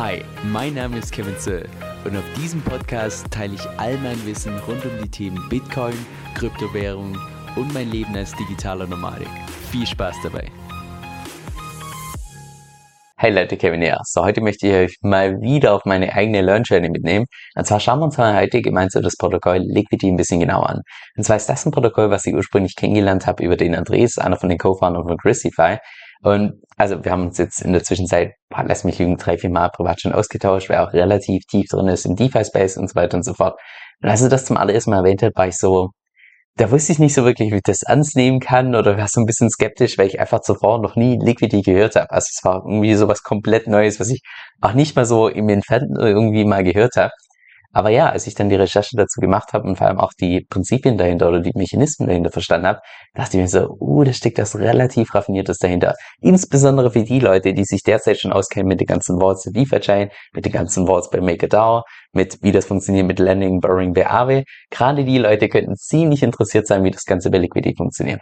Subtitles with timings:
[0.00, 1.68] Hi, mein Name ist Kevin Zöll
[2.06, 5.92] und auf diesem Podcast teile ich all mein Wissen rund um die Themen Bitcoin,
[6.34, 7.18] Kryptowährung
[7.54, 9.28] und mein Leben als digitaler Nomadik.
[9.70, 10.50] Viel Spaß dabei!
[13.18, 13.98] Hey Leute, Kevin hier.
[14.04, 17.26] So, heute möchte ich euch mal wieder auf meine eigene Learn Journey mitnehmen.
[17.54, 20.80] Und zwar schauen wir uns mal heute gemeinsam das Protokoll Liquidity ein bisschen genauer an.
[21.18, 24.38] Und zwar ist das ein Protokoll, was ich ursprünglich kennengelernt habe über den Andres, einer
[24.38, 25.76] von den Co-Foundern von Grisify.
[26.22, 29.50] Und also wir haben uns jetzt in der Zwischenzeit, boah, lass mich lügen, drei, vier
[29.50, 33.16] Mal privat schon ausgetauscht, wer auch relativ tief drin ist im DeFi-Space und so weiter
[33.16, 33.58] und so fort.
[34.02, 35.90] Und als er das zum allerersten Mal erwähnt hat, war ich so,
[36.56, 39.20] da wusste ich nicht so wirklich, wie ich das ernst nehmen kann oder war so
[39.20, 42.10] ein bisschen skeptisch, weil ich einfach zuvor noch nie Liquidity gehört habe.
[42.10, 44.20] Also es war irgendwie sowas komplett Neues, was ich
[44.60, 47.12] auch nicht mal so im Entfernten irgendwie mal gehört habe.
[47.72, 50.44] Aber ja, als ich dann die Recherche dazu gemacht habe und vor allem auch die
[50.48, 52.80] Prinzipien dahinter oder die Mechanismen dahinter verstanden habe,
[53.14, 55.94] dachte ich mir so, uh, da steckt das relativ raffiniertes dahinter.
[56.20, 60.10] Insbesondere für die Leute, die sich derzeit schon auskennen mit den ganzen Vaults der DeFi-Chain,
[60.32, 64.42] mit den ganzen Vaults bei MakerDAO, mit wie das funktioniert mit Lending, Borrowing Aave.
[64.70, 68.20] Gerade die Leute könnten ziemlich interessiert sein, wie das Ganze bei Liquidity funktioniert.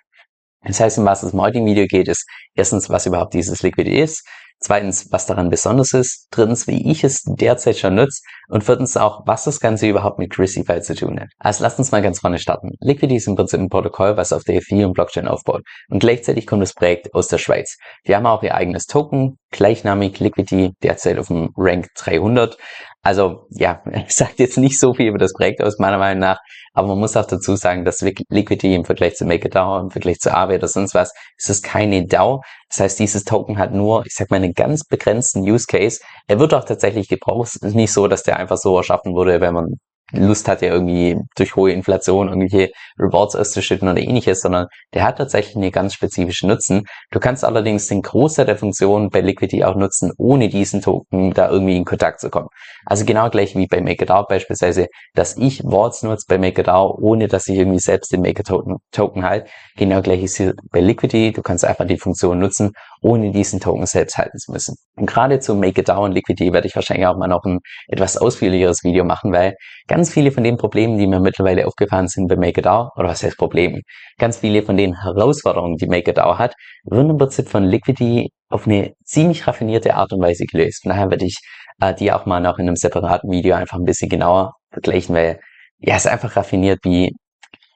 [0.63, 4.01] Das heißt, um was es im heutigen Video geht, ist erstens, was überhaupt dieses Liquidity
[4.01, 4.27] ist,
[4.61, 6.27] Zweitens, was daran besonders ist.
[6.31, 8.23] Drittens, wie ich es derzeit schon nutze.
[8.49, 11.29] Und viertens auch, was das Ganze überhaupt mit Crucify zu tun hat.
[11.39, 12.71] Also lasst uns mal ganz vorne starten.
[12.81, 15.63] Liquidity ist im Prinzip ein Protokoll, was auf der Ethereum-Blockchain aufbaut.
[15.89, 17.77] Und gleichzeitig kommt das Projekt aus der Schweiz.
[18.07, 22.57] Die haben auch ihr eigenes Token, gleichnamig Liquidity, derzeit auf dem Rank 300.
[23.03, 26.39] Also ja, sagt jetzt nicht so viel über das Projekt aus, meiner Meinung nach.
[26.73, 30.33] Aber man muss auch dazu sagen, dass Liquidity im Vergleich zu MakerDAO, im Vergleich zu
[30.35, 32.43] Aave oder sonst was, ist es keine DAO.
[32.69, 36.01] Das heißt, dieses Token hat nur, ich sag mal, einen ganz begrenzten Use Case.
[36.27, 37.49] Er wird auch tatsächlich gebraucht.
[37.49, 39.75] Es ist nicht so, dass der einfach so erschaffen wurde, wenn man
[40.13, 45.19] Lust hat, ja irgendwie durch hohe Inflation irgendwelche Rewards auszuschütten oder ähnliches, sondern der hat
[45.19, 46.85] tatsächlich eine ganz spezifische Nutzen.
[47.11, 51.51] Du kannst allerdings den Großteil der Funktionen bei Liquidity auch nutzen, ohne diesen Token da
[51.51, 52.49] irgendwie in Kontakt zu kommen.
[52.87, 57.47] Also genau gleich wie bei MakerDAO beispielsweise, dass ich Wards nutze bei MakerDAO, ohne dass
[57.49, 59.49] ich irgendwie selbst den Maker-Token Token halt.
[59.77, 61.33] Genau gleich ist hier bei Liquidity.
[61.33, 64.77] Du kannst einfach die Funktion nutzen, ohne diesen Token selbst halten zu müssen.
[64.97, 68.85] Und gerade zu MakerDAO und Liquidity werde ich wahrscheinlich auch mal noch ein etwas ausführlicheres
[68.85, 69.55] Video machen, weil
[69.87, 73.37] ganz viele von den Problemen, die mir mittlerweile aufgefallen sind bei MakerDAO, oder was heißt
[73.37, 73.81] Probleme,
[74.19, 76.55] ganz viele von den Herausforderungen, die MakerDAO hat,
[76.85, 80.83] werden im Prinzip von Liquidity auf eine ziemlich raffinierte Art und Weise gelöst.
[80.83, 81.39] Von daher werde ich
[81.81, 85.41] äh, die auch mal noch in einem separaten Video einfach ein bisschen genauer vergleichen, weil
[85.79, 87.13] ja, es ist einfach raffiniert, wie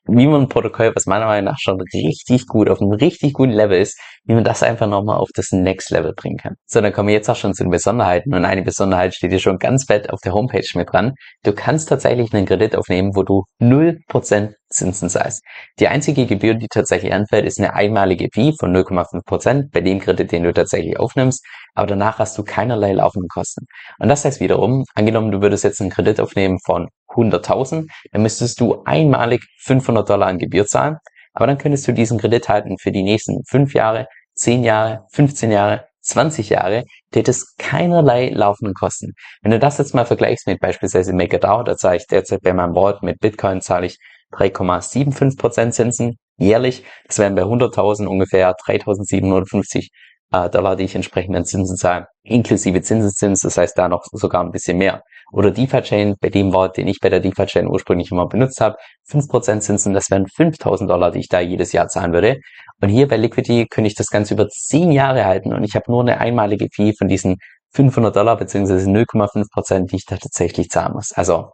[0.06, 3.52] wie man ein Protokoll, was meiner Meinung nach schon richtig gut auf einem richtig guten
[3.52, 6.54] Level ist, wie man das einfach nochmal auf das Next Level bringen kann.
[6.66, 9.38] So, dann kommen wir jetzt auch schon zu den Besonderheiten und eine Besonderheit steht hier
[9.38, 11.12] schon ganz fett auf der Homepage mit dran.
[11.44, 15.44] Du kannst tatsächlich einen Kredit aufnehmen, wo du 0% Zinsen zahlst.
[15.78, 20.32] Die einzige Gebühr, die tatsächlich anfällt, ist eine einmalige Fee von 0,5% bei dem Kredit,
[20.32, 21.44] den du tatsächlich aufnimmst,
[21.74, 23.66] aber danach hast du keinerlei laufenden Kosten.
[23.98, 28.60] Und das heißt wiederum, angenommen, du würdest jetzt einen Kredit aufnehmen von 100.000, dann müsstest
[28.60, 30.96] du einmalig 500 Dollar an Gebühr zahlen,
[31.34, 35.50] aber dann könntest du diesen Kredit halten für die nächsten 5 Jahre, 10 Jahre, 15
[35.50, 39.12] Jahre, 20 Jahre, du hättest keinerlei laufenden Kosten.
[39.40, 42.72] Wenn du das jetzt mal vergleichst mit beispielsweise MakerDAO, da zahle ich derzeit bei meinem
[42.72, 43.98] Board mit Bitcoin zahle ich
[44.32, 46.84] 3,75% Zinsen jährlich.
[47.06, 49.88] Das wären bei 100.000 ungefähr 3.750
[50.32, 54.42] äh, Dollar, die ich entsprechend an Zinsen zahle, inklusive Zinseszins, das heißt da noch sogar
[54.42, 55.02] ein bisschen mehr.
[55.32, 58.76] Oder DeFi-Chain, bei dem Wort, den ich bei der DeFi-Chain ursprünglich immer benutzt habe,
[59.10, 62.38] 5% Zinsen, das wären 5.000 Dollar, die ich da jedes Jahr zahlen würde.
[62.80, 65.90] Und hier bei Liquidity könnte ich das Ganze über 10 Jahre halten und ich habe
[65.90, 67.36] nur eine einmalige Fee von diesen
[67.74, 71.12] 500 Dollar beziehungsweise 0,5% die ich da tatsächlich zahlen muss.
[71.12, 71.50] Also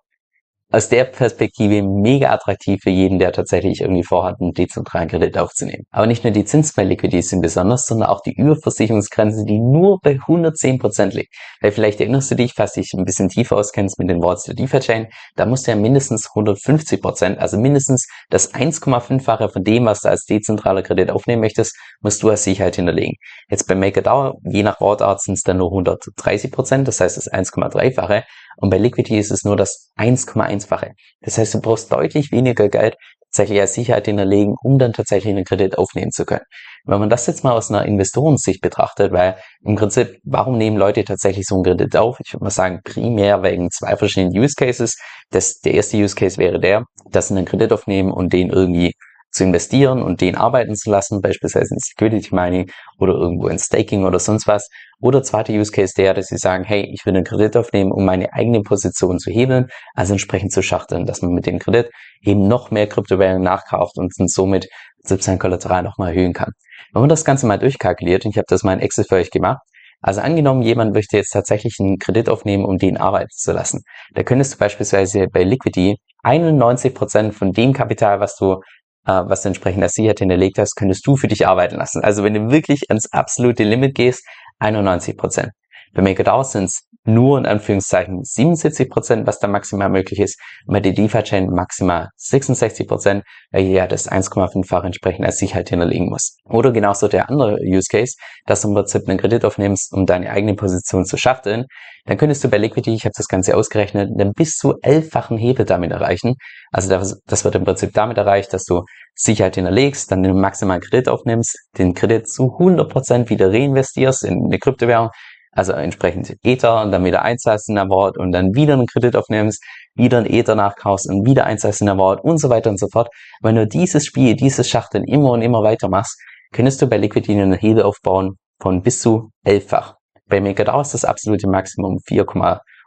[0.71, 5.85] aus der Perspektive mega attraktiv für jeden, der tatsächlich irgendwie vorhat, einen dezentralen Kredit aufzunehmen.
[5.91, 11.15] Aber nicht nur die Zinsbeliquidität sind besonders, sondern auch die Überversicherungsgrenze, die nur bei 110%
[11.15, 11.35] liegt.
[11.63, 14.55] Weil vielleicht erinnerst du dich, falls dich ein bisschen tiefer auskennst mit den Worts der
[14.55, 20.09] DeFi-Chain, da musst du ja mindestens 150%, also mindestens das 1,5-fache von dem, was du
[20.09, 23.15] als dezentraler Kredit aufnehmen möchtest, musst du als Sicherheit hinterlegen.
[23.49, 28.25] Jetzt bei MakerDAO, je nach Wortart sind es dann nur 130%, das heißt das 1,3-fache.
[28.61, 30.91] Und bei Liquidity ist es nur das 1,1-fache.
[31.21, 32.97] Das heißt, du brauchst deutlich weniger Geld
[33.31, 36.45] tatsächlich als Sicherheit hinterlegen, um dann tatsächlich einen Kredit aufnehmen zu können.
[36.85, 41.05] Wenn man das jetzt mal aus einer Investorensicht betrachtet, weil im Prinzip, warum nehmen Leute
[41.05, 42.19] tatsächlich so einen Kredit auf?
[42.25, 44.97] Ich würde mal sagen, primär wegen zwei verschiedenen Use Cases.
[45.31, 48.95] Das, der erste Use Case wäre der, dass sie einen Kredit aufnehmen und den irgendwie
[49.31, 54.05] zu investieren und den arbeiten zu lassen, beispielsweise in Security Mining oder irgendwo in Staking
[54.05, 54.69] oder sonst was.
[55.01, 58.05] Oder zweiter Use Case der, dass sie sagen, hey, ich will einen Kredit aufnehmen, um
[58.05, 61.91] meine eigene Position zu hebeln, also entsprechend zu schachteln, dass man mit dem Kredit
[62.23, 64.69] eben noch mehr Kryptowährungen nachkauft und somit
[65.05, 66.51] sein Kollateral nochmal erhöhen kann.
[66.93, 69.31] Wenn man das Ganze mal durchkalkuliert, und ich habe das mal in Excel für euch
[69.31, 69.61] gemacht,
[70.01, 73.83] Also angenommen, jemand möchte jetzt tatsächlich einen Kredit aufnehmen, um den arbeiten zu lassen.
[74.15, 78.61] Da könntest du beispielsweise bei Liquidity 91 Prozent von dem Kapital, was du,
[79.09, 82.03] was du entsprechend als Sicherheit hinterlegt hast, könntest du für dich arbeiten lassen.
[82.03, 84.27] Also wenn du wirklich ans absolute Limit gehst,
[84.61, 85.17] 91%.
[85.17, 85.53] Prozent.
[85.95, 90.39] Bei MakerDAO sind es nur in Anführungszeichen 77 Prozent, was da maximal möglich ist.
[90.67, 95.71] Und bei der DeFi-Chain maximal 66 Prozent, weil hier ja das 1,5-fach entsprechend als Sicherheit
[95.71, 96.37] hinterlegen muss.
[96.45, 100.31] Oder genauso der andere Use Case, dass du im Prinzip einen Kredit aufnimmst, um deine
[100.31, 101.65] eigene Position zu schachteln.
[102.05, 105.65] Dann könntest du bei Liquidity, ich habe das Ganze ausgerechnet, einen bis zu elffachen Hebel
[105.65, 106.35] damit erreichen.
[106.73, 108.83] Also das, das wird im Prinzip damit erreicht, dass du
[109.15, 114.45] Sicherheit hinterlegst, dann den maximalen Kredit aufnimmst, den Kredit zu 100 Prozent wieder reinvestierst in
[114.45, 115.11] eine Kryptowährung,
[115.53, 119.17] also entsprechend Ether und dann wieder einzahlst in der Wort und dann wieder einen Kredit
[119.17, 119.63] aufnimmst,
[119.95, 122.89] wieder einen Ether nachkaufst und wieder einzahlst in der Wort und so weiter und so
[122.89, 123.09] fort.
[123.43, 126.19] Wenn du dieses Spiel, dieses Schachteln immer und immer weiter machst,
[126.53, 129.95] könntest du bei Liquidity einen Hebel aufbauen von bis zu elffach.
[130.27, 132.27] Bei MakerDAO ist das absolute Maximum 4,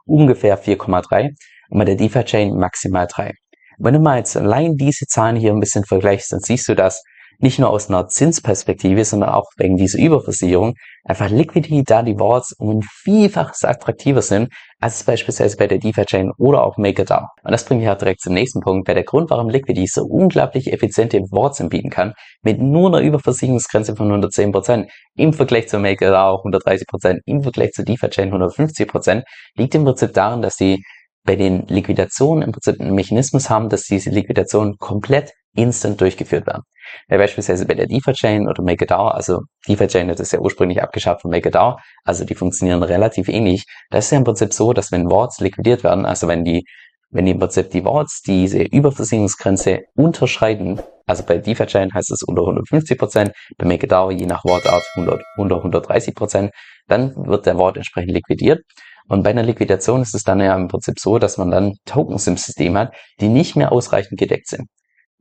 [0.05, 1.29] ungefähr 4,3
[1.69, 3.33] und bei der DeFi-Chain maximal 3.
[3.79, 7.01] Wenn du mal jetzt allein diese Zahlen hier ein bisschen vergleichst, dann siehst du, dass
[7.41, 10.73] nicht nur aus einer Zinsperspektive, sondern auch wegen dieser Überversicherung
[11.03, 14.49] einfach Liquidity da die Boards um ein Vielfaches attraktiver sind,
[14.79, 17.27] als es beispielsweise bei der DeFi-Chain oder auch MakerDAO.
[17.43, 20.03] Und das bringt mich auch direkt zum nächsten Punkt, weil der Grund, warum Liquidity so
[20.03, 26.43] unglaublich effiziente Boards anbieten kann, mit nur einer Überversicherungsgrenze von 110%, im Vergleich zu MakerDAO
[26.43, 29.23] 130%, im Vergleich zu DeFi-Chain 150%,
[29.55, 30.83] liegt im Prinzip darin, dass sie
[31.23, 36.63] bei den Liquidationen im Prinzip einen Mechanismus haben, dass diese Liquidationen komplett instant durchgeführt werden.
[37.07, 41.31] Weil beispielsweise bei der DeFi-Chain oder MakerDAO, also DeFi-Chain hat es ja ursprünglich abgeschafft von
[41.31, 43.65] MakerDAO, also die funktionieren relativ ähnlich.
[43.89, 46.63] Das ist ja im Prinzip so, dass wenn Wards liquidiert werden, also wenn die
[47.11, 52.43] wenn die im Prinzip die Wards diese Überversicherungsgrenze unterschreiten, also bei DeFi-Chain heißt es unter
[52.43, 56.51] 150%, Prozent, bei MakerDAO je nach Wortart 100, unter 130%, Prozent,
[56.87, 58.61] dann wird der Wort entsprechend liquidiert.
[59.09, 62.27] Und bei einer Liquidation ist es dann ja im Prinzip so, dass man dann Tokens
[62.27, 64.67] im System hat, die nicht mehr ausreichend gedeckt sind.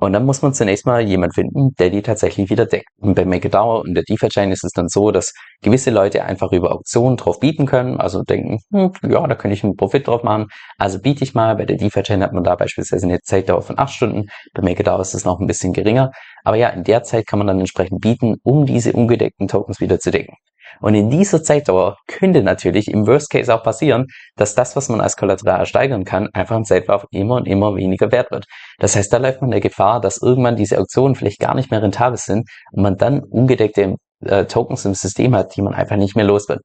[0.00, 2.88] Und dann muss man zunächst mal jemand finden, der die tatsächlich wieder deckt.
[3.00, 6.73] Und bei MakerDAO und der DeFi-Chain ist es dann so, dass gewisse Leute einfach über
[6.73, 10.47] Auktionen drauf bieten können, also denken, hm, ja, da könnte ich einen Profit drauf machen,
[10.79, 11.55] also biete ich mal.
[11.55, 15.12] Bei der DeFi-Chain hat man da beispielsweise eine Zeitdauer von acht Stunden, bei MakerDAO ist
[15.12, 16.11] es noch ein bisschen geringer.
[16.44, 19.99] Aber ja, in der Zeit kann man dann entsprechend bieten, um diese ungedeckten Tokens wieder
[20.00, 20.35] zu decken.
[20.81, 24.06] Und in dieser Zeitdauer könnte natürlich im Worst Case auch passieren,
[24.37, 28.12] dass das, was man als Kollateral steigern kann, einfach im Zeitlauf immer und immer weniger
[28.12, 28.46] wert wird.
[28.78, 31.82] Das heißt, da läuft man der Gefahr, dass irgendwann diese Auktionen vielleicht gar nicht mehr
[31.82, 36.17] rentabel sind und man dann ungedeckte äh, Tokens im System hat, die man einfach nicht
[36.17, 36.61] mehr los wird.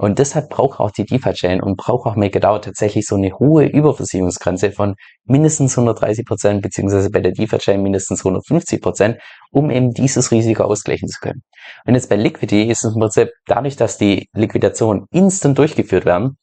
[0.00, 4.72] Und deshalb braucht auch die DeFi-Chain und braucht auch MakerDAO tatsächlich so eine hohe Überversicherungsgrenze
[4.72, 4.94] von
[5.26, 9.18] mindestens 130 Prozent, beziehungsweise bei der DeFi-Chain mindestens 150 Prozent,
[9.50, 11.42] um eben dieses Risiko ausgleichen zu können.
[11.84, 16.38] Und jetzt bei Liquidity ist es im Prinzip dadurch, dass die Liquidationen instant durchgeführt werden,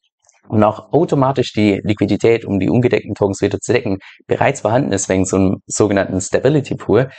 [0.46, 5.10] und auch automatisch die Liquidität, um die ungedeckten Tokens wieder zu decken, bereits vorhanden ist
[5.10, 7.10] wegen so einem sogenannten Stability Pool,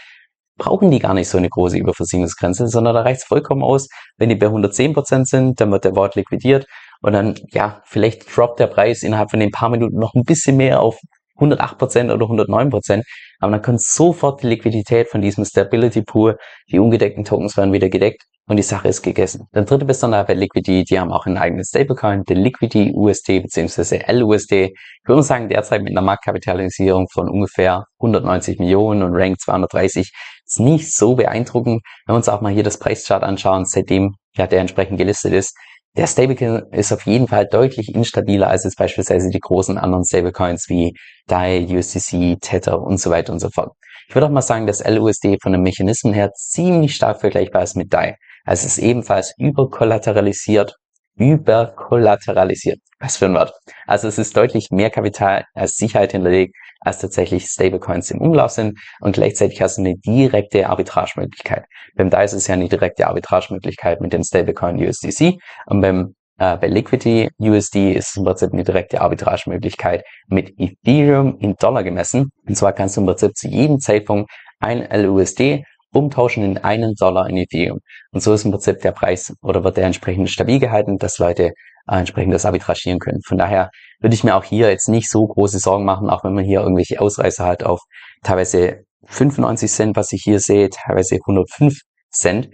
[0.60, 4.30] brauchen die gar nicht so eine große Überversicherungsgrenze, sondern da reicht es vollkommen aus, wenn
[4.30, 6.68] die bei 110% sind, dann wird der Wort liquidiert
[7.02, 10.58] und dann, ja, vielleicht droppt der Preis innerhalb von den paar Minuten noch ein bisschen
[10.58, 11.00] mehr auf
[11.40, 13.02] 108% oder 109%,
[13.40, 16.38] aber dann kommt sofort die Liquidität von diesem Stability Pool,
[16.72, 19.48] die ungedeckten Tokens werden wieder gedeckt und die Sache ist gegessen.
[19.54, 24.12] Dann dritte Besonderheit bei Liquidity, die haben auch einen eigenen Stablecoin, den Liquidity USD bzw.
[24.12, 24.74] LUSD.
[24.74, 30.12] Ich würde sagen, derzeit mit einer Marktkapitalisierung von ungefähr 190 Millionen und Rank 230
[30.50, 31.82] ist nicht so beeindruckend.
[32.06, 35.56] Wenn wir uns auch mal hier das Preischart anschauen, seitdem ja der entsprechend gelistet ist,
[35.98, 40.70] der Stablecoin ist auf jeden Fall deutlich instabiler als jetzt beispielsweise die großen anderen Stablecoins
[40.70, 40.94] wie
[41.28, 43.74] DAI, USDC, Tether und so weiter und so fort.
[44.08, 47.76] Ich würde auch mal sagen, dass LUSD von den Mechanismen her ziemlich stark vergleichbar ist
[47.76, 48.16] mit DAI.
[48.44, 50.76] Also es ist ebenfalls überkollateralisiert,
[51.20, 52.80] überkollateralisiert.
[53.00, 53.54] Was für ein Wort.
[53.86, 58.80] Also es ist deutlich mehr Kapital als Sicherheit hinterlegt, als tatsächlich Stablecoins im Umlauf sind
[59.02, 61.66] und gleichzeitig hast du eine direkte Arbitragemöglichkeit.
[61.96, 66.58] Beim DAI ist es ja eine direkte Arbitragemöglichkeit mit dem Stablecoin USDC und beim äh,
[66.58, 72.32] bei Liquidity USD ist es im Prinzip eine direkte Arbitragemöglichkeit mit Ethereum in Dollar gemessen.
[72.48, 77.30] Und zwar kannst du im Prinzip zu jedem Zeitpunkt ein LUSD umtauschen in einen Dollar
[77.30, 77.80] in Ethereum.
[78.12, 81.54] Und so ist im Prinzip der Preis oder wird der entsprechend stabil gehalten, dass Leute
[81.88, 83.22] äh, entsprechend das arbitragieren können.
[83.26, 86.34] Von daher würde ich mir auch hier jetzt nicht so große Sorgen machen, auch wenn
[86.34, 87.82] man hier irgendwelche Ausreißer hat auf
[88.24, 91.80] teilweise 95 Cent, was ich hier sehe, teilweise 105
[92.12, 92.50] Cent,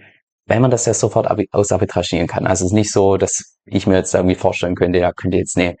[0.46, 2.46] weil man das ja sofort ausarbitragieren kann.
[2.46, 5.56] Also es ist nicht so, dass ich mir jetzt irgendwie vorstellen könnte, ja, könnte jetzt
[5.56, 5.76] eine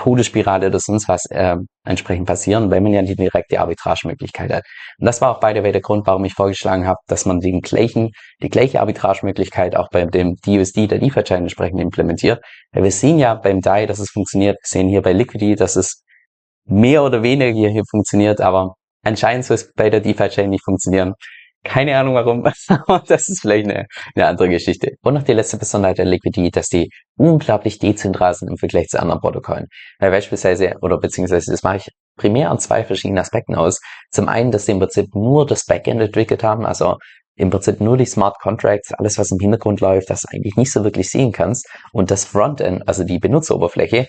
[0.00, 4.64] Todesspirale oder sonst was äh, entsprechend passieren, weil man ja die direkte Arbitragemöglichkeit hat.
[4.98, 8.10] Und das war auch way der Grund, warum ich vorgeschlagen habe, dass man den gleichen,
[8.42, 12.42] die gleiche Arbitragemöglichkeit auch bei dem DUSD der DeFi-Chain entsprechend implementiert.
[12.72, 15.76] Weil wir sehen ja beim DAI, dass es funktioniert, wir sehen hier bei Liquidity, dass
[15.76, 16.02] es
[16.64, 21.12] mehr oder weniger hier funktioniert, aber anscheinend soll es bei der DeFi-Chain nicht funktionieren.
[21.62, 22.42] Keine Ahnung warum,
[23.06, 24.92] das ist vielleicht eine, eine andere Geschichte.
[25.02, 28.98] Und noch die letzte Besonderheit der Liquidity, dass die unglaublich dezentral sind im Vergleich zu
[29.00, 29.66] anderen Protokollen.
[29.98, 33.78] Weil beispielsweise, oder beziehungsweise das mache ich primär an zwei verschiedenen Aspekten aus.
[34.10, 36.96] Zum einen, dass sie im Prinzip nur das Backend entwickelt haben, also
[37.36, 40.84] im Prinzip nur die Smart Contracts, alles was im Hintergrund läuft, das eigentlich nicht so
[40.84, 41.66] wirklich sehen kannst.
[41.92, 44.08] Und das Frontend, also die Benutzeroberfläche,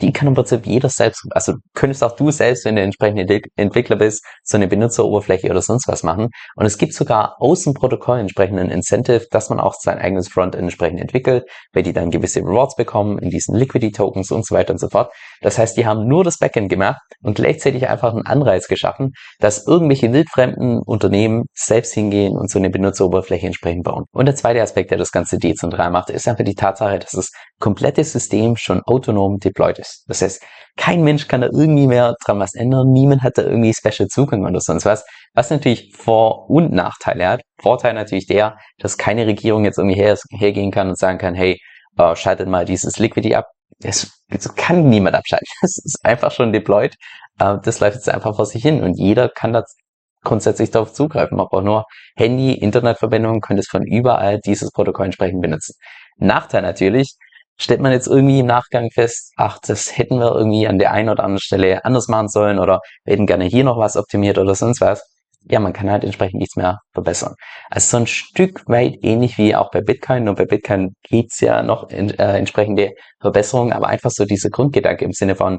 [0.00, 3.96] die kann im Prinzip jeder selbst, also könntest auch du selbst, wenn du entsprechend Entwickler
[3.96, 6.28] bist, so eine Benutzeroberfläche oder sonst was machen.
[6.56, 11.44] Und es gibt sogar Außenprotokoll entsprechenden Incentive, dass man auch sein eigenes Frontend entsprechend entwickelt,
[11.72, 14.88] weil die dann gewisse Rewards bekommen in diesen Liquidity Tokens und so weiter und so
[14.88, 15.12] fort.
[15.42, 19.66] Das heißt, die haben nur das Backend gemacht und gleichzeitig einfach einen Anreiz geschaffen, dass
[19.66, 24.04] irgendwelche wildfremden Unternehmen selbst hingehen und so eine Benutzeroberfläche entsprechend bauen.
[24.12, 27.30] Und der zweite Aspekt, der das Ganze dezentral macht, ist einfach die Tatsache, dass das
[27.58, 30.04] komplette System schon autonom deployed ist ist.
[30.08, 30.42] Das heißt,
[30.76, 32.90] kein Mensch kann da irgendwie mehr dran was ändern.
[32.90, 35.04] Niemand hat da irgendwie Special Zugang oder sonst was.
[35.34, 37.42] Was natürlich Vor- und Nachteile hat.
[37.60, 41.60] Vorteil natürlich der, dass keine Regierung jetzt irgendwie her, hergehen kann und sagen kann, hey,
[41.98, 43.46] äh, schaltet mal dieses Liquidity ab.
[43.80, 45.46] Das, das kann niemand abschalten.
[45.62, 46.96] Das ist einfach schon deployed.
[47.38, 49.76] Äh, das läuft jetzt einfach vor sich hin und jeder kann das
[50.22, 51.36] grundsätzlich darauf zugreifen.
[51.36, 51.84] Man braucht nur
[52.16, 55.74] Handy, Internetverbindung, könnte es von überall dieses Protokoll entsprechend benutzen.
[56.16, 57.16] Nachteil natürlich,
[57.60, 61.10] stellt man jetzt irgendwie im Nachgang fest, ach, das hätten wir irgendwie an der einen
[61.10, 64.54] oder anderen Stelle anders machen sollen oder wir hätten gerne hier noch was optimiert oder
[64.54, 65.02] sonst was.
[65.48, 67.34] Ja, man kann halt entsprechend nichts mehr verbessern.
[67.70, 70.28] Also so ein Stück weit ähnlich wie auch bei Bitcoin.
[70.28, 75.04] Und bei Bitcoin gibt's ja noch in, äh, entsprechende Verbesserungen, aber einfach so diese Grundgedanke
[75.04, 75.58] im Sinne von,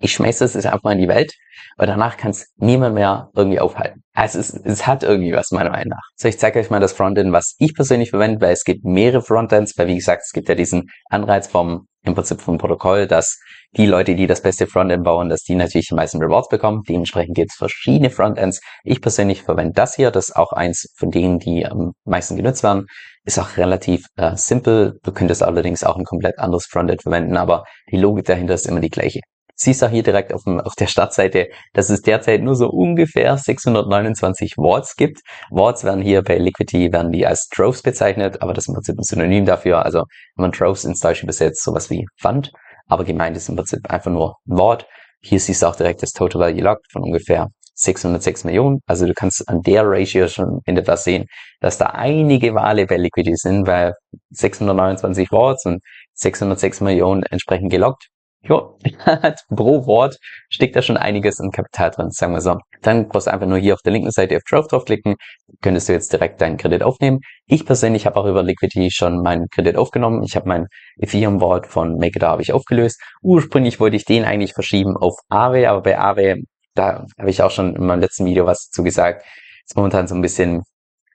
[0.00, 1.34] ich schmeiße es einfach mal in die Welt
[1.76, 4.02] und danach kann es niemand mehr irgendwie aufhalten.
[4.14, 6.02] Also es, es hat irgendwie was meiner Meinung nach.
[6.16, 9.22] So, ich zeige euch mal das Frontend, was ich persönlich verwende, weil es gibt mehrere
[9.22, 13.38] Frontends, weil wie gesagt, es gibt ja diesen Anreiz vom, im Prinzip vom Protokoll, dass
[13.76, 16.82] die Leute, die das beste Frontend bauen, dass die natürlich die meisten Rewards bekommen.
[16.88, 18.60] Dementsprechend gibt es verschiedene Frontends.
[18.84, 22.62] Ich persönlich verwende das hier, das ist auch eins von denen, die am meisten genutzt
[22.62, 22.86] werden.
[23.24, 24.98] Ist auch relativ äh, simpel.
[25.02, 28.80] Du könntest allerdings auch ein komplett anderes Frontend verwenden, aber die Logik dahinter ist immer
[28.80, 29.20] die gleiche
[29.60, 33.36] siehst auch hier direkt auf, dem, auf der Startseite, dass es derzeit nur so ungefähr
[33.36, 35.20] 629 Wards gibt.
[35.50, 38.98] Wards werden hier bei Liquidity werden die als Troves bezeichnet, aber das ist im Prinzip
[38.98, 39.84] ein Synonym dafür.
[39.84, 40.04] Also
[40.36, 42.50] wenn man Troves ins Deutsche besetzt, sowas wie Fund,
[42.88, 44.86] aber gemeint ist im Prinzip einfach nur Wort.
[45.22, 48.80] Hier siehst du auch direkt das Total Value Locked von ungefähr 606 Millionen.
[48.86, 51.26] Also du kannst an der Ratio schon in etwas sehen,
[51.60, 53.94] dass da einige Wale bei Liquidity sind, weil
[54.30, 55.80] 629 Wards und
[56.14, 58.08] 606 Millionen entsprechend gelockt.
[58.42, 58.78] Jo,
[59.54, 60.16] pro Wort
[60.48, 62.56] steckt da schon einiges an Kapital drin, sagen wir so.
[62.80, 65.16] Dann brauchst du einfach nur hier auf der linken Seite auf Trove draufklicken,
[65.60, 67.20] könntest du jetzt direkt deinen Kredit aufnehmen.
[67.46, 70.22] Ich persönlich habe auch über Liquidity schon meinen Kredit aufgenommen.
[70.22, 70.68] Ich habe mein
[70.98, 73.02] Ethereum-Board von MakerDAO habe ich aufgelöst.
[73.20, 76.36] Ursprünglich wollte ich den eigentlich verschieben auf Aave, aber bei Aave,
[76.74, 79.22] da habe ich auch schon in meinem letzten Video was dazu gesagt,
[79.66, 80.62] ist momentan so ein bisschen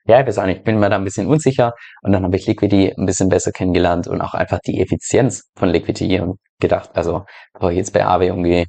[0.07, 2.45] ja, ich weiß auch nicht, bin mir da ein bisschen unsicher und dann habe ich
[2.45, 7.25] Liquidity ein bisschen besser kennengelernt und auch einfach die Effizienz von Liquidity und gedacht, also
[7.53, 8.67] bevor ich jetzt bei AW irgendwie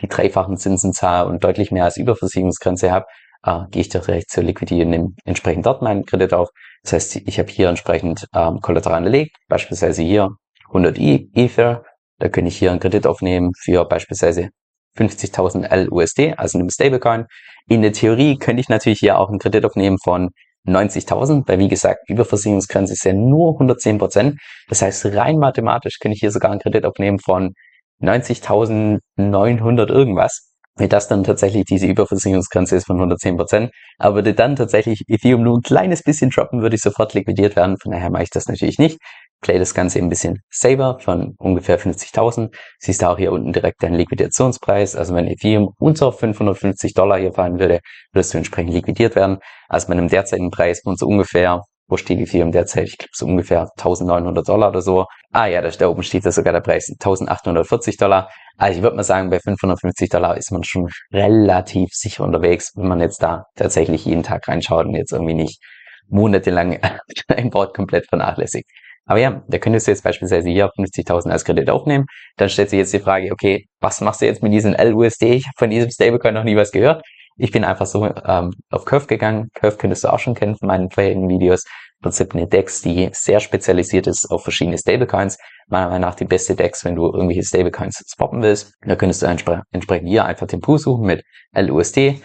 [0.00, 3.06] die dreifachen Zinsen zahle und deutlich mehr als Überversicherungsgrenze habe,
[3.44, 6.48] äh, gehe ich direkt zur Liquidity und nehme entsprechend dort meinen Kredit auf.
[6.82, 10.30] Das heißt, ich habe hier entsprechend ähm, Kollateral gelegt, beispielsweise hier
[10.68, 11.84] 100 e Ether,
[12.18, 14.50] da könnte ich hier einen Kredit aufnehmen für beispielsweise
[14.96, 17.26] 50.000 LUSD, also einem Stablecoin.
[17.68, 20.30] In der Theorie könnte ich natürlich hier auch einen Kredit aufnehmen von
[20.68, 24.38] 90.000, weil wie gesagt, Überversicherungsgrenze ist ja nur 110 Prozent.
[24.68, 27.54] Das heißt, rein mathematisch kann ich hier sogar einen Kredit aufnehmen von
[28.02, 30.52] 90.900 irgendwas.
[30.76, 35.42] Wenn das dann tatsächlich diese Überversicherungsgrenze ist von 110 Prozent, aber würde dann tatsächlich Ethereum
[35.42, 37.76] nur ein kleines bisschen droppen, würde ich sofort liquidiert werden.
[37.82, 38.98] Von daher mache ich das natürlich nicht
[39.40, 42.54] play das Ganze ein bisschen saver von ungefähr 50.000.
[42.78, 44.96] Siehst du auch hier unten direkt deinen Liquidationspreis.
[44.96, 47.80] Also wenn Ethereum unter 550 Dollar hier fallen würde,
[48.12, 49.38] würdest du entsprechend liquidiert werden.
[49.68, 52.88] Also bei einem derzeitigen Preis von so ungefähr, wo steht Ethereum derzeit?
[52.88, 55.06] Ich glaube so ungefähr 1900 Dollar oder so.
[55.32, 58.28] Ah ja, da, da oben steht da sogar der Preis 1840 Dollar.
[58.56, 62.88] Also ich würde mal sagen, bei 550 Dollar ist man schon relativ sicher unterwegs, wenn
[62.88, 65.62] man jetzt da tatsächlich jeden Tag reinschaut und jetzt irgendwie nicht
[66.08, 66.78] monatelang
[67.28, 68.68] ein Board komplett vernachlässigt.
[69.08, 72.04] Aber ja, da könntest du jetzt beispielsweise hier 50.000 als Kredit aufnehmen.
[72.36, 75.34] Dann stellt sich jetzt die Frage, okay, was machst du jetzt mit diesem LUSD?
[75.34, 77.02] Ich habe von diesem Stablecoin noch nie was gehört.
[77.38, 79.48] Ich bin einfach so ähm, auf Curve gegangen.
[79.54, 81.64] Curve könntest du auch schon kennen von meinen vorherigen Videos.
[81.64, 85.38] im Prinzip eine DEX, die sehr spezialisiert ist auf verschiedene Stablecoins.
[85.68, 88.74] Meiner Meinung nach die beste DEX, wenn du irgendwelche Stablecoins swappen willst.
[88.82, 91.22] Da könntest du entspre entsprechend hier einfach den Pool suchen mit
[91.54, 92.20] LUSD.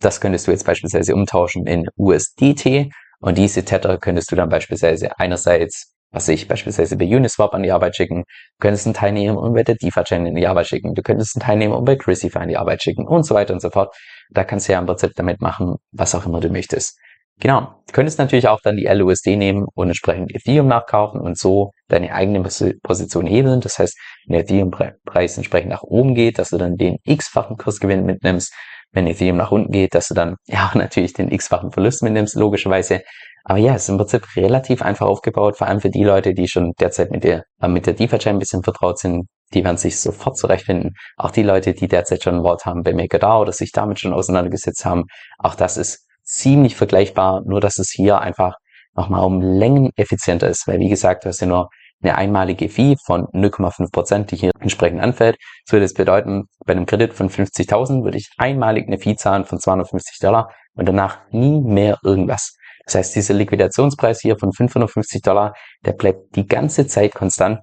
[0.00, 2.92] Das könntest du jetzt beispielsweise umtauschen in USDT.
[3.20, 7.72] Und diese Tether könntest du dann beispielsweise einerseits was ich beispielsweise bei Uniswap an die
[7.72, 11.02] Arbeit schicken, du könntest einen Teilnehmer und bei der DeFi-Chain in die Arbeit schicken, du
[11.02, 13.70] könntest einen Teilnehmer und bei Crisify in die Arbeit schicken und so weiter und so
[13.70, 13.94] fort.
[14.30, 16.98] Da kannst du ja im Prinzip damit machen, was auch immer du möchtest.
[17.40, 17.82] Genau.
[17.86, 22.12] Du könntest natürlich auch dann die LUSD nehmen und entsprechend Ethereum nachkaufen und so deine
[22.12, 22.42] eigene
[22.82, 23.60] Position hebeln.
[23.60, 23.96] Das heißt,
[24.26, 28.52] wenn der Ethereum-Preis entsprechend nach oben geht, dass du dann den x-fachen Kursgewinn mitnimmst.
[28.90, 33.02] Wenn Ethereum nach unten geht, dass du dann ja natürlich den x-fachen Verlust mitnimmst, logischerweise.
[33.48, 36.48] Aber ja, es ist im Prinzip relativ einfach aufgebaut, vor allem für die Leute, die
[36.48, 39.98] schon derzeit mit der, äh, mit der DeFi-Chain ein bisschen vertraut sind, die werden sich
[39.98, 40.92] sofort zurechtfinden.
[41.16, 44.12] Auch die Leute, die derzeit schon ein Wort haben bei MakerDAO oder sich damit schon
[44.12, 45.04] auseinandergesetzt haben,
[45.38, 48.52] auch das ist ziemlich vergleichbar, nur dass es hier einfach
[48.94, 51.70] nochmal um Längen effizienter ist, weil wie gesagt, du hast ja nur
[52.02, 55.38] eine einmalige Fee von 0,5 Prozent, die hier entsprechend anfällt.
[55.64, 59.46] Das würde das bedeuten, bei einem Kredit von 50.000 würde ich einmalig eine Fee zahlen
[59.46, 62.57] von 250 Dollar und danach nie mehr irgendwas.
[62.88, 65.54] Das heißt, dieser Liquidationspreis hier von 550 Dollar,
[65.84, 67.60] der bleibt die ganze Zeit konstant.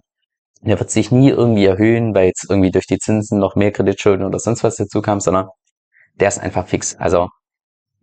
[0.61, 4.23] Der wird sich nie irgendwie erhöhen, weil jetzt irgendwie durch die Zinsen noch mehr Kreditschulden
[4.23, 5.47] oder sonst was dazu kam, sondern
[6.19, 6.95] der ist einfach fix.
[6.95, 7.29] Also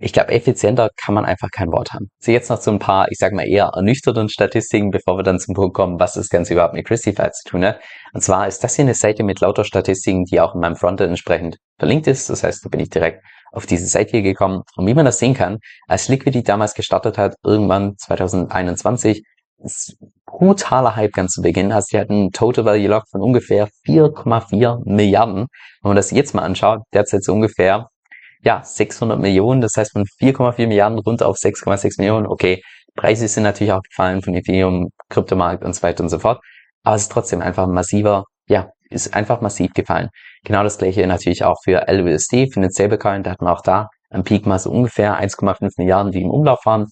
[0.03, 2.11] ich glaube, effizienter kann man einfach kein Wort haben.
[2.19, 5.39] So jetzt noch zu ein paar, ich sage mal eher ernüchterten Statistiken, bevor wir dann
[5.39, 7.81] zum Punkt kommen, was das Ganze überhaupt mit Christify zu tun hat.
[8.13, 11.11] Und zwar ist das hier eine Seite mit lauter Statistiken, die auch in meinem Frontend
[11.11, 12.29] entsprechend verlinkt ist.
[12.29, 14.63] Das heißt, da bin ich direkt auf diese Seite hier gekommen.
[14.77, 19.23] Und wie man das sehen kann, als Liquidity damals gestartet hat, irgendwann 2021,
[19.59, 21.71] ist brutaler Hype ganz zu Beginn.
[21.71, 25.47] Also, die hatten einen Total Value Lock von ungefähr 4,4 Milliarden.
[25.83, 27.87] Wenn man das jetzt mal anschaut, derzeit so ungefähr
[28.43, 32.27] ja, 600 Millionen, das heißt von 4,4 Milliarden runter auf 6,6 Millionen.
[32.27, 32.61] Okay,
[32.95, 36.41] Preise sind natürlich auch gefallen von Ethereum, Kryptomarkt und so weiter und so fort.
[36.83, 40.09] Aber es ist trotzdem einfach massiver, ja, ist einfach massiv gefallen.
[40.45, 43.23] Genau das gleiche natürlich auch für LUSD, für den Stablecoin.
[43.23, 46.67] Da hatten wir auch da am Peak mal so ungefähr 1,5 Milliarden, die im Umlauf
[46.67, 46.87] waren.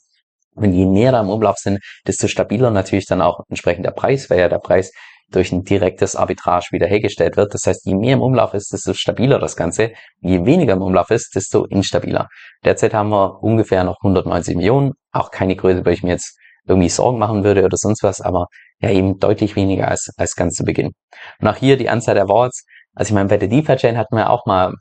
[0.54, 4.30] Und je näher da im Umlauf sind, desto stabiler natürlich dann auch entsprechend der Preis,
[4.30, 4.92] weil ja der Preis
[5.30, 7.54] durch ein direktes Arbitrage wiederhergestellt wird.
[7.54, 9.92] Das heißt, je mehr im Umlauf ist, desto stabiler das Ganze.
[10.20, 12.28] Je weniger im Umlauf ist, desto instabiler.
[12.64, 14.92] Derzeit haben wir ungefähr noch 190 Millionen.
[15.12, 18.46] Auch keine Größe, wo ich mir jetzt irgendwie Sorgen machen würde oder sonst was, aber
[18.80, 20.92] ja eben deutlich weniger als, als ganz zu Beginn.
[21.40, 22.64] Und auch hier die Anzahl der Awards.
[22.94, 24.74] Also ich meine, bei der DeFi-Chain hatten wir auch mal,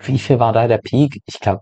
[0.00, 1.20] wie viel war da der Peak?
[1.26, 1.60] Ich glaube,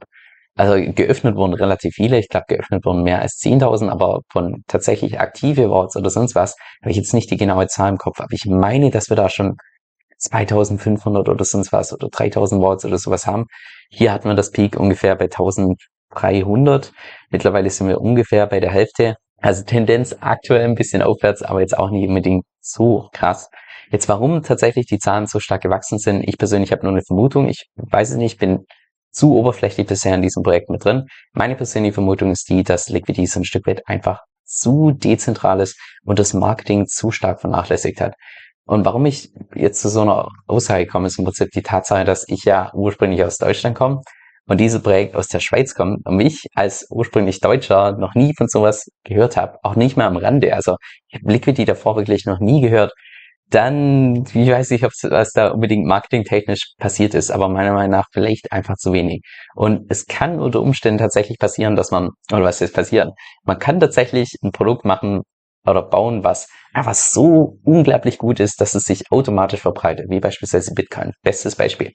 [0.56, 5.18] also geöffnet wurden relativ viele, ich glaube geöffnet wurden mehr als 10.000, aber von tatsächlich
[5.20, 8.32] aktive Worts oder sonst was habe ich jetzt nicht die genaue Zahl im Kopf, aber
[8.32, 9.56] ich meine, dass wir da schon
[10.18, 13.46] 2500 oder sonst was oder 3000 Worts oder sowas haben.
[13.90, 16.92] Hier hatten wir das Peak ungefähr bei 1300.
[17.30, 19.16] Mittlerweile sind wir ungefähr bei der Hälfte.
[19.38, 23.50] Also Tendenz aktuell ein bisschen aufwärts, aber jetzt auch nicht unbedingt so krass.
[23.90, 27.48] Jetzt warum tatsächlich die Zahlen so stark gewachsen sind, ich persönlich habe nur eine Vermutung.
[27.48, 28.64] Ich weiß es nicht, bin
[29.14, 31.06] zu oberflächlich bisher in diesem Projekt mit drin.
[31.32, 35.78] Meine persönliche Vermutung ist die, dass Liquidity so ein Stück weit einfach zu dezentral ist
[36.04, 38.14] und das Marketing zu stark vernachlässigt hat.
[38.66, 42.28] Und warum ich jetzt zu so einer Aussage komme, ist im Prinzip die Tatsache, dass
[42.28, 44.00] ich ja ursprünglich aus Deutschland komme
[44.46, 48.48] und dieses Projekt aus der Schweiz kommt und ich als ursprünglich Deutscher noch nie von
[48.48, 50.54] sowas gehört habe, auch nicht mal am Rande.
[50.54, 50.76] Also
[51.08, 52.92] ich habe Liquidity davor wirklich noch nie gehört
[53.50, 58.08] dann, ich weiß nicht, ob was da unbedingt marketingtechnisch passiert ist, aber meiner Meinung nach
[58.12, 59.22] vielleicht einfach zu wenig.
[59.54, 63.12] Und es kann unter Umständen tatsächlich passieren, dass man, oder was ist passieren?
[63.44, 65.22] Man kann tatsächlich ein Produkt machen
[65.66, 70.72] oder bauen, was einfach so unglaublich gut ist, dass es sich automatisch verbreitet, wie beispielsweise
[70.74, 71.12] Bitcoin.
[71.22, 71.92] Bestes Beispiel.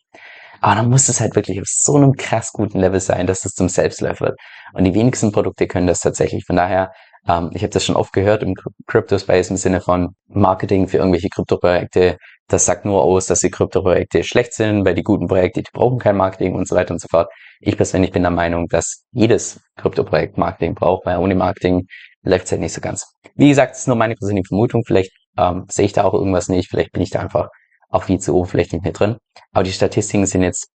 [0.62, 3.54] Aber dann muss es halt wirklich auf so einem krass guten Level sein, dass es
[3.54, 4.40] zum Selbstläufer wird.
[4.74, 6.44] Und die wenigsten Produkte können das tatsächlich.
[6.46, 6.92] Von daher
[7.28, 8.56] ähm, ich habe das schon oft gehört im
[8.88, 12.18] Crypto-Space im Sinne von Marketing für irgendwelche Krypto-Projekte.
[12.48, 16.00] Das sagt nur aus, dass die Krypto-Projekte schlecht sind, weil die guten Projekte, die brauchen
[16.00, 17.30] kein Marketing und so weiter und so fort.
[17.60, 21.88] Ich persönlich bin der Meinung, dass jedes Krypto-Projekt Marketing braucht, weil ohne Marketing
[22.24, 23.06] läuft es halt nicht so ganz.
[23.36, 24.84] Wie gesagt, das ist nur meine persönliche Vermutung.
[24.86, 26.70] Vielleicht ähm, sehe ich da auch irgendwas nicht.
[26.70, 27.50] Vielleicht bin ich da einfach
[27.90, 29.18] auch viel zu oberflächlich mit drin.
[29.52, 30.70] Aber die Statistiken sind jetzt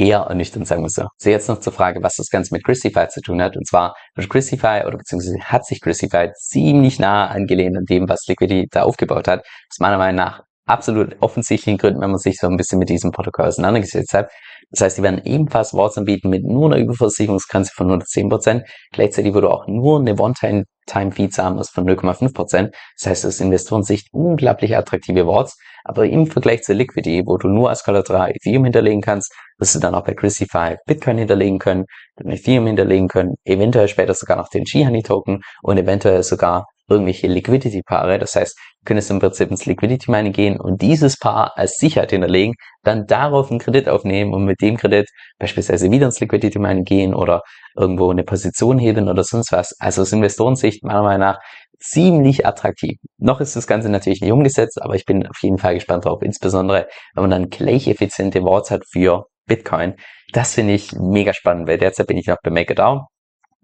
[0.00, 1.06] eher ernüchternd, sagen wir so.
[1.18, 3.56] So, jetzt noch zur Frage, was das Ganze mit Christify zu tun hat.
[3.56, 8.26] Und zwar wird Christify oder beziehungsweise hat sich Christify ziemlich nah angelehnt an dem, was
[8.26, 9.40] Liquidity da aufgebaut hat.
[9.68, 13.10] Was meiner Meinung nach absolut offensichtlichen Gründen, wenn man sich so ein bisschen mit diesem
[13.10, 14.30] Protokoll auseinandergesetzt hat.
[14.70, 19.50] Das heißt, die werden ebenfalls Warts anbieten mit nur einer Überversicherungsgrenze von 110%, gleichzeitig würde
[19.50, 22.70] auch nur eine One-Time-Fee zahlen muss von 0,5%.
[22.98, 27.70] Das heißt, aus Investorensicht unglaublich attraktive Warts, aber im Vergleich zur Liquidity, wo du nur
[27.70, 31.86] als Kollateral Ethereum hinterlegen kannst, wirst du dann auch bei Christify Bitcoin hinterlegen können,
[32.24, 38.18] Ethereum hinterlegen können, eventuell später sogar noch den Shihani-Token und eventuell sogar irgendwelche Liquidity-Paare.
[38.18, 43.06] Das heißt, könntest im Prinzip ins Liquidity-Mining gehen und dieses Paar als Sicherheit hinterlegen, dann
[43.06, 47.42] darauf einen Kredit aufnehmen und mit dem Kredit beispielsweise wieder ins Liquidity-Mining gehen oder
[47.76, 49.74] irgendwo eine Position heben oder sonst was.
[49.78, 51.38] Also aus Investorensicht meiner Meinung nach
[51.78, 52.98] ziemlich attraktiv.
[53.18, 56.22] Noch ist das Ganze natürlich nicht umgesetzt, aber ich bin auf jeden Fall gespannt drauf,
[56.22, 59.94] insbesondere wenn man dann gleich effiziente Worts hat für Bitcoin.
[60.32, 63.06] Das finde ich mega spannend, weil derzeit bin ich noch bei MakerDAO.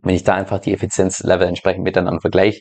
[0.02, 2.60] Wenn ich da einfach die Effizienzlevel entsprechend miteinander vergleiche,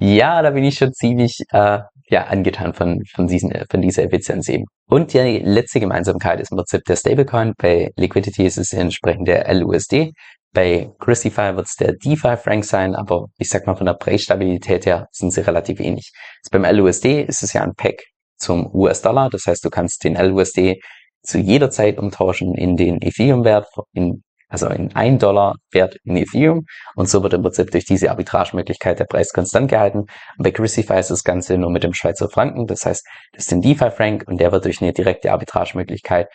[0.00, 4.48] ja, da bin ich schon ziemlich äh, ja, angetan von, von, diesen, von dieser Effizienz
[4.48, 4.64] eben.
[4.88, 7.52] Und die letzte Gemeinsamkeit ist im Prinzip der Stablecoin.
[7.56, 10.12] Bei Liquidity ist es entsprechend der LUSD.
[10.52, 15.06] Bei Christify wird es der DeFi-Frank sein, aber ich sag mal von der Preisstabilität her
[15.12, 16.10] sind sie relativ ähnlich.
[16.38, 18.02] Jetzt beim LUSD ist es ja ein Pack
[18.36, 19.30] zum US-Dollar.
[19.30, 20.80] Das heißt, du kannst den LUSD
[21.22, 26.66] zu jeder Zeit umtauschen in den Ethereum-Wert, in also in 1 Dollar Wert in Ethereum
[26.96, 30.00] und so wird im Prinzip durch diese Arbitragemöglichkeit der Preis konstant gehalten.
[30.00, 33.52] Und bei Crucify ist das Ganze nur mit dem Schweizer Franken, das heißt, das ist
[33.52, 36.28] ein DeFi-Frank und der wird durch eine direkte Arbitragemöglichkeit